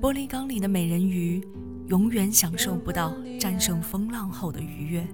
[0.00, 1.46] 玻璃缸里的美人鱼，
[1.88, 5.06] 永远享受不到战胜风浪后的愉悦。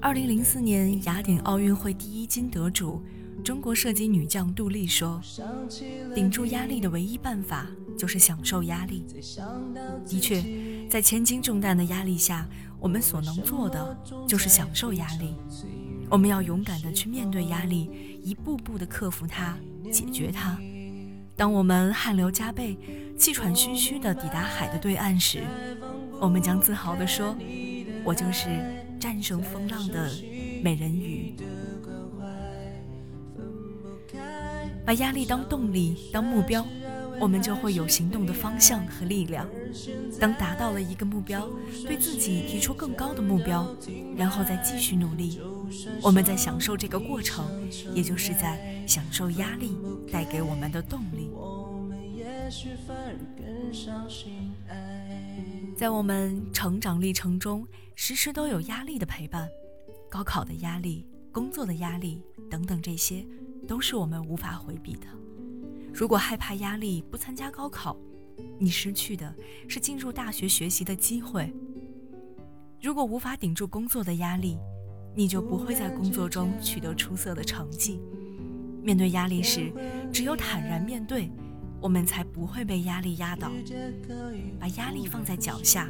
[0.00, 3.02] 二零零四年雅典奥运会第一金得主、
[3.42, 5.20] 中国射击女将杜丽说
[6.14, 9.04] ：“顶住压力的唯一办法就是享受压力。”
[10.06, 15.34] 的确，在千斤重担的压力下，我们所能做的就是享受压力。
[16.10, 17.90] 我们要勇敢地去面对压力，
[18.22, 19.56] 一步步地克服它，
[19.92, 20.58] 解决它。
[21.36, 22.76] 当我们汗流浃背、
[23.16, 25.42] 气喘吁吁地抵达海的对岸时，
[26.20, 27.36] 我们将自豪地说
[28.02, 28.48] ：“我就是
[28.98, 30.10] 战胜风浪的
[30.62, 31.34] 美人鱼。”
[34.84, 36.66] 把压力当动力、当目标，
[37.20, 39.48] 我们就会有行动的方向和力量。
[40.20, 41.48] 当达到了一个目标，
[41.86, 43.74] 对自己提出更高的目标，
[44.16, 45.40] 然后再继续努力，
[46.02, 47.46] 我们在享受这个过程，
[47.94, 49.76] 也就是在享受压力
[50.10, 51.30] 带给我们的动力。
[55.76, 59.48] 在我们成长历程中，时时都有压力的陪伴，
[60.10, 63.24] 高考的压力、工作的压力等等，这些
[63.68, 65.06] 都是我们无法回避的。
[65.98, 67.96] 如果害怕压力，不参加高考，
[68.56, 69.34] 你失去的
[69.66, 71.52] 是进入大学学习的机会；
[72.80, 74.56] 如果无法顶住工作的压力，
[75.16, 78.00] 你就不会在工作中取得出色的成绩。
[78.80, 79.72] 面对压力时，
[80.12, 81.28] 只有坦然面对。
[81.80, 83.50] 我们才不会被压力压倒，
[84.60, 85.88] 把压力放在脚下，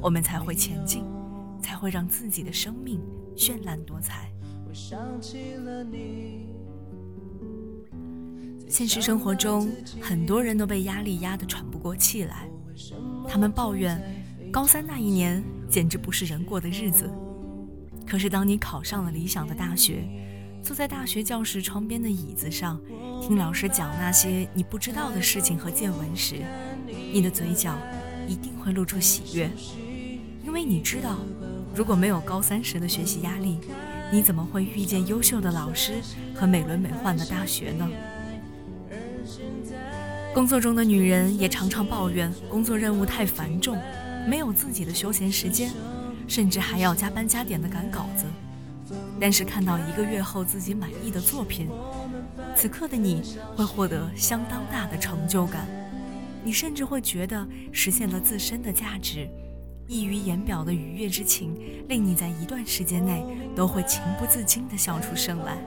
[0.00, 1.04] 我们才会前进，
[1.60, 2.98] 才会让自己的生命
[3.36, 4.30] 绚烂多彩。
[4.66, 6.46] 我想起了你
[8.72, 9.70] 现实生活中，
[10.00, 12.48] 很多人都被压力压得喘不过气来，
[13.28, 14.02] 他们抱怨
[14.50, 17.10] 高三那一年简直不是人过的日子。
[18.06, 20.08] 可是当你考上了理想的大学，
[20.62, 22.80] 坐在大学教室窗边的椅子上，
[23.20, 26.36] 听老师讲那些你不知道的事情和见闻时，
[27.12, 27.76] 你的嘴角
[28.26, 29.50] 一定会露出喜悦，
[30.46, 31.18] 因为你知道，
[31.74, 33.58] 如果没有高三时的学习压力，
[34.10, 36.00] 你怎么会遇见优秀的老师
[36.34, 37.86] 和美轮美奂的大学呢？
[40.34, 43.78] 工作中的女人也常常抱怨工作任务太繁重，
[44.26, 45.70] 没有自己的休闲时间，
[46.26, 48.24] 甚至还要加班加点的赶稿子。
[49.20, 51.68] 但是看到一个月后自己满意的作品，
[52.56, 53.22] 此刻的你
[53.54, 55.66] 会获得相当大的成就感，
[56.42, 59.28] 你甚至会觉得实现了自身的价值，
[59.86, 61.56] 溢于言表的愉悦之情，
[61.88, 65.58] 令你在一段时间内都会情不自禁地笑出声来。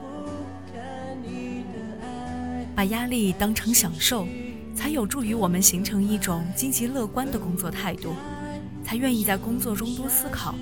[2.76, 4.28] 把压力当成享受，
[4.74, 8.14] 才有助于我们形成一种积极乐观的工作态度，
[8.84, 10.54] 才愿意在工作中多思考，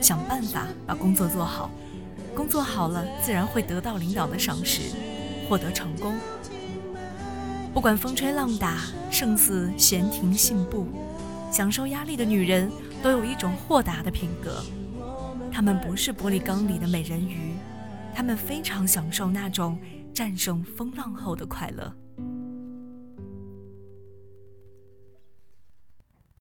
[0.00, 1.70] 想办法把工作做好。
[2.34, 4.80] 工作好了，自然会得到领导的赏识，
[5.46, 6.14] 获得成功。
[7.74, 8.78] 不管风吹浪打，
[9.10, 10.86] 胜似闲庭信步。
[11.52, 12.70] 享受压力的女人
[13.02, 14.62] 都有一种豁达的品格，
[15.52, 17.52] 她们不是玻璃缸里的美人鱼，
[18.14, 19.78] 她们非常享受那种
[20.12, 21.94] 战胜风浪后的快乐。